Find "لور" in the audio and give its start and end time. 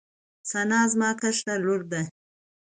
1.63-1.81